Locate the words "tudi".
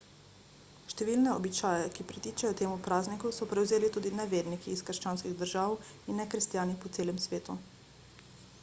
3.99-4.13